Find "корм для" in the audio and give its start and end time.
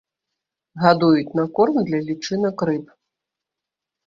1.59-1.99